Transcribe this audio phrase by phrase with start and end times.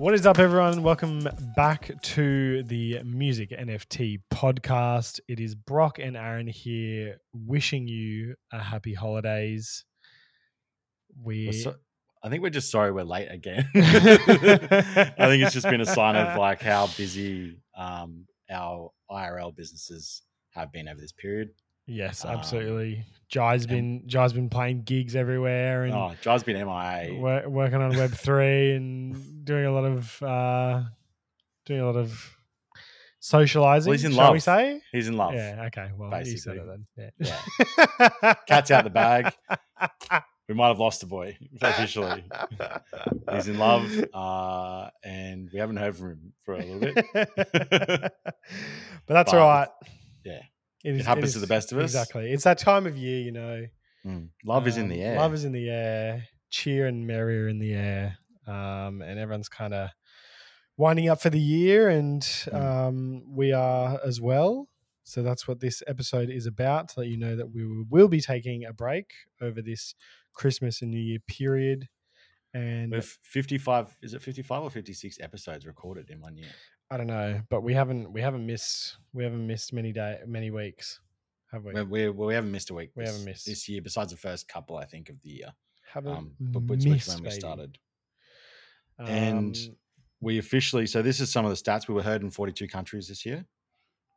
[0.00, 0.82] What is up, everyone?
[0.82, 5.20] Welcome back to the Music NFT podcast.
[5.28, 9.84] It is Brock and Aaron here, wishing you a happy holidays.
[11.22, 11.74] We, so-
[12.22, 13.68] I think we're just sorry we're late again.
[13.74, 20.22] I think it's just been a sign of like how busy um, our IRL businesses
[20.54, 21.50] have been over this period.
[21.86, 23.04] yes, um, absolutely.
[23.32, 27.14] Jai's been Jai's been playing gigs everywhere and Oh, Jai's been MIA.
[27.20, 30.82] wor- working on Web three and doing a lot of uh,
[31.66, 32.36] doing a lot of
[33.20, 33.92] socializing.
[33.92, 34.80] he's in shall we say?
[34.92, 35.34] He's in love.
[35.34, 35.64] Yeah.
[35.66, 35.90] Okay.
[35.96, 36.58] Well, basically.
[36.96, 37.12] then.
[37.18, 38.34] Yeah.
[38.48, 39.32] Cat's out the bag.
[40.48, 42.24] We might have lost a boy officially.
[43.32, 47.06] He's in love, uh, and we haven't heard from him for a little bit.
[47.12, 48.12] but
[49.06, 49.68] that's But all right.
[50.24, 50.40] yeah.
[50.84, 51.84] It, It happens to the best of us.
[51.84, 52.30] Exactly.
[52.32, 53.66] It's that time of year, you know.
[54.04, 54.28] Mm.
[54.44, 55.16] Love is in Um, the air.
[55.16, 56.26] Love is in the air.
[56.50, 58.18] Cheer and merry are in the air.
[58.46, 59.90] Um, and everyone's kind of
[60.76, 62.54] winding up for the year, and Mm.
[62.54, 64.68] um, we are as well.
[65.04, 68.20] So that's what this episode is about to let you know that we will be
[68.20, 69.94] taking a break over this
[70.32, 71.88] Christmas and New Year period.
[72.54, 76.48] And With 55, is it 55 or 56 episodes recorded in one year?
[76.90, 80.50] I don't know, but we haven't we haven't missed we haven't missed many day many
[80.50, 81.00] weeks,
[81.52, 81.72] have we?
[81.72, 82.90] We, we, we haven't missed a week.
[82.96, 83.46] We this, haven't missed.
[83.46, 85.52] this year, besides the first couple, I think, of the year.
[85.92, 87.78] haven't Um, but which missed, when we started.
[88.98, 89.76] And Um,
[90.20, 91.88] We officially, so this is some of the stats.
[91.88, 93.46] We were heard in 42 countries this year.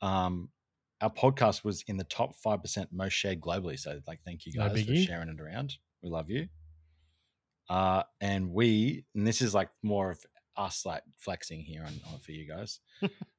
[0.00, 0.50] Um,
[1.00, 3.78] our podcast was in the top 5% most shared globally.
[3.78, 5.76] So, like, thank you No guys for sharing it around.
[6.02, 6.48] We love you.
[7.68, 10.24] Uh, and we, and this is like more of
[10.58, 12.80] us like flexing here on, on for you guys.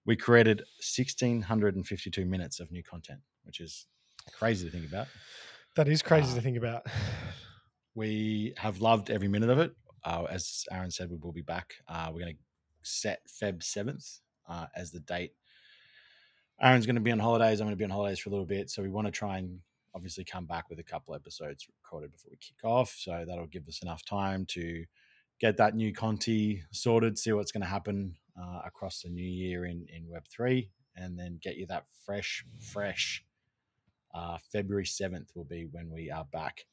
[0.06, 3.86] we created 1,652 minutes of new content, which is
[4.31, 5.08] crazy to think about.
[5.75, 6.88] that is crazy uh, to think about.
[7.95, 9.74] We have loved every minute of it.
[10.06, 11.74] Uh, as Aaron said, we will be back.
[11.88, 12.40] Uh, we're going to
[12.84, 15.34] set Feb 7th uh, as the date.
[16.62, 17.59] Aaron's going to be on holidays.
[17.59, 18.69] I'm going to be on holidays for a little bit.
[18.69, 19.59] So we want to try and
[19.96, 22.96] obviously come back with a couple episodes recorded before we kick off.
[22.97, 24.86] So that'll give us enough time to
[25.39, 29.66] get that new Conti sorted, see what's going to happen uh, across the new year
[29.66, 33.23] in, in Web3, and then get you that fresh, fresh
[34.13, 36.66] uh, February 7th will be when we are back.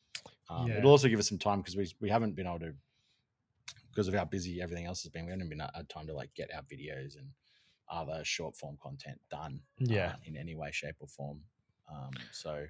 [0.48, 0.78] Um, Yeah.
[0.78, 2.74] It'll also give us some time because we, we haven't been able to,
[3.90, 6.32] because of how busy everything else has been, we haven't been had time to like
[6.34, 7.28] get our videos and
[7.90, 10.08] other short form content done Yeah.
[10.10, 11.40] uh, in any way, shape, or form.
[11.92, 12.66] Um, so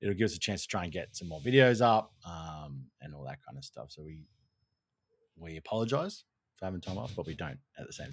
[0.00, 3.14] it'll give us a chance to try and get some more videos up um, and
[3.14, 3.90] all that kind of stuff.
[3.90, 4.18] So we
[5.36, 6.24] we apologize
[6.56, 8.10] for having time off, but we don't at the same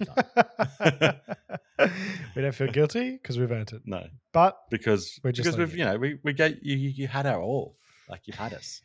[1.78, 1.90] time.
[2.36, 3.82] we don't feel guilty because we've earned it.
[3.86, 6.88] no, But because we're just because we've you you know we we get you you
[6.90, 7.76] you had our all
[8.08, 8.82] like you had us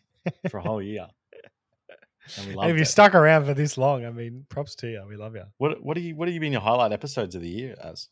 [0.50, 1.08] for a whole year.
[2.38, 2.88] And we and if you it.
[2.88, 5.04] stuck around for this long, I mean, props to you.
[5.08, 5.44] We love you.
[5.58, 8.09] What what do you what have you been your highlight episodes of the year as?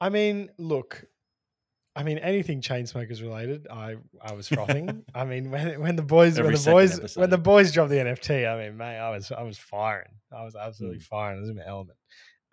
[0.00, 1.04] I mean, look,
[1.98, 5.04] I mean, anything Chainsmokers related, I I was frothing.
[5.14, 7.96] I mean, when when the boys Every when the boys when the boys dropped the
[7.96, 10.12] NFT, I mean, mate, I was I was firing.
[10.32, 11.02] I was absolutely Mm.
[11.02, 11.38] firing.
[11.38, 11.98] I was in my element.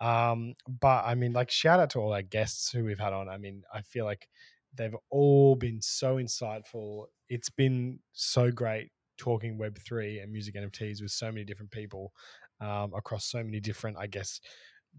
[0.00, 3.28] Um, but I mean, like, shout out to all our guests who we've had on.
[3.28, 4.28] I mean, I feel like
[4.74, 7.06] they've all been so insightful.
[7.28, 12.12] It's been so great talking Web three and music NFTs with so many different people
[12.60, 14.40] um, across so many different, I guess,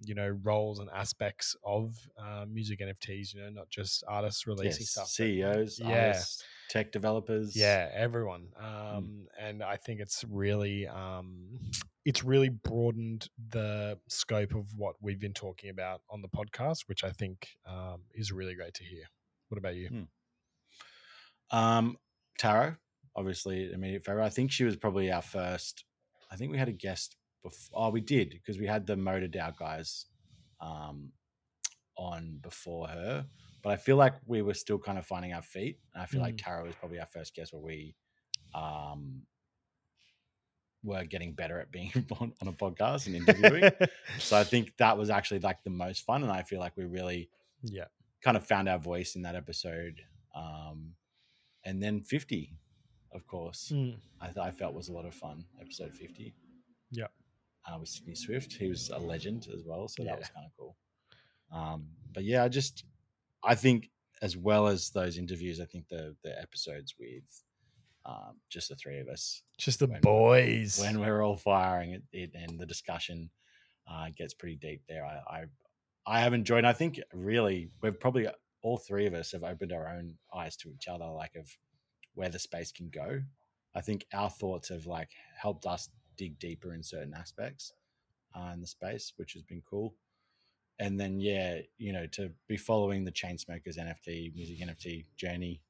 [0.06, 3.34] you know, roles and aspects of uh, music NFTs.
[3.34, 5.04] You know, not just artists releasing Yes, stuff.
[5.06, 5.88] but- CEOs, Yeah.
[6.08, 7.56] artists, tech developers.
[7.56, 8.50] yeah, everyone.
[8.58, 11.60] Um, and I think it's really, um,
[12.06, 17.04] it's really broadened the scope of what we've been talking about on the podcast, which
[17.04, 19.04] I think um, is really great to hear.
[19.50, 20.08] What about you?
[21.52, 21.98] Um,
[22.38, 22.76] Taro,
[23.16, 24.26] obviously immediate favorite.
[24.26, 25.84] I think she was probably our first.
[26.32, 27.80] I think we had a guest before.
[27.88, 30.06] Oh, we did because we had the Motor DAO guys
[30.62, 31.12] um,
[31.98, 33.26] on before her.
[33.64, 35.80] But I feel like we were still kind of finding our feet.
[35.94, 36.44] And I feel like Mm.
[36.44, 37.96] Taro was probably our first guest where we
[38.54, 39.24] um,
[40.84, 43.72] were getting better at being on, on a podcast and interviewing.
[44.20, 46.24] so I think that was actually like the most fun.
[46.24, 47.30] And I feel like we really
[47.64, 47.86] yeah,
[48.24, 50.02] kind of found our voice in that episode.
[50.36, 50.94] Um,
[51.66, 52.54] and then 50,
[53.12, 55.44] of course, Mm, I, th- I felt was a lot of fun.
[55.60, 56.34] Episode 50.
[56.92, 57.12] Yep.
[57.68, 58.54] Uh, with Sydney Swift.
[58.54, 59.88] He was a legend as well.
[59.90, 60.12] So Yeah.
[60.12, 60.78] that was kind of cool.
[61.52, 62.86] Um, but yeah, I just,
[63.44, 63.90] I think
[64.22, 67.24] as well as those interviews, I think the, the episodes with
[68.06, 70.80] um, just the three of us just the When- boys.
[70.80, 73.30] when we're all firing it, it and the discussion
[73.90, 75.06] uh, gets pretty deep there.
[75.06, 75.46] I, I
[76.06, 76.64] I have enjoyed.
[76.64, 78.28] I think really we've probably
[78.62, 81.50] all three of us have opened our own eyes to each other, like of
[82.14, 83.22] where the space can go.
[83.76, 87.74] I think our thoughts have like helped us dig deeper in certain aspects.
[88.36, 89.96] uh, in the space, which has been cool.
[90.80, 95.62] And then yeah, you know, to be following the Chainsmokers NFT music NFT journey,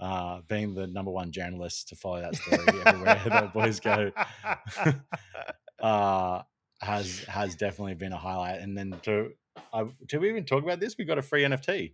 [0.00, 4.12] uh, being the number one journalist to follow that story everywhere the boys go,
[5.82, 6.42] uh,
[6.80, 8.60] has has definitely been a highlight.
[8.60, 9.30] And then to
[9.72, 10.96] uh, did we even talk about this?
[10.98, 11.92] We got a free NFT.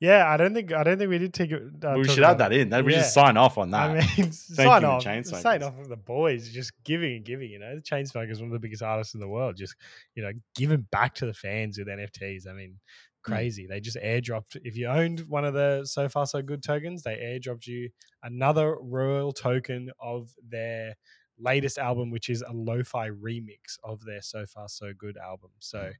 [0.00, 1.62] Yeah, I don't think I don't think we did take it.
[1.84, 2.70] Uh, we should add that in.
[2.70, 2.98] That we Yeah.
[2.98, 3.90] just sign off on that.
[3.90, 7.50] I mean, sign off, sign off of the boys, just giving and giving.
[7.50, 9.76] You know, the Chainsmokers, one of the biggest artists in the world, just
[10.14, 12.48] you know, giving back to the fans with NFTs.
[12.48, 12.78] I mean,
[13.22, 13.66] crazy.
[13.66, 14.56] They just airdropped.
[14.64, 17.90] If you owned one of the So Far So Good tokens, they airdropped you
[18.22, 20.96] another royal token of their
[21.42, 25.50] latest album, which is a lo-fi remix of their So Far So Good album.
[25.58, 25.78] So.
[25.78, 25.92] Mm.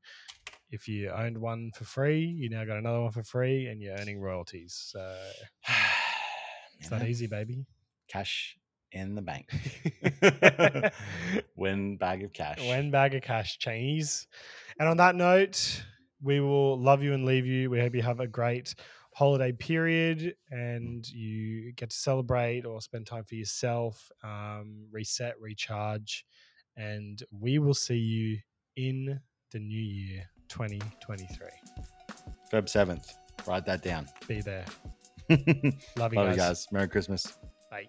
[0.70, 3.94] If you owned one for free, you now got another one for free, and you're
[3.94, 4.74] earning royalties.
[4.90, 5.16] So
[6.80, 7.66] it's not easy, baby.
[8.08, 8.56] Cash
[8.92, 9.50] in the bank.
[11.56, 12.58] Win bag of cash.
[12.60, 14.26] Win bag of cash, Chinese.
[14.78, 15.82] And on that note,
[16.22, 17.70] we will love you and leave you.
[17.70, 18.74] We hope you have a great
[19.14, 26.25] holiday period and you get to celebrate or spend time for yourself, um, reset, recharge.
[26.76, 28.38] And we will see you
[28.76, 29.20] in
[29.50, 31.47] the new year 2023.
[32.53, 33.12] Feb seventh.
[33.47, 34.06] Write that down.
[34.26, 34.64] Be there.
[35.29, 35.41] Love
[35.97, 36.37] Love you you guys.
[36.37, 36.67] guys.
[36.73, 37.38] Merry Christmas.
[37.70, 37.88] Bye.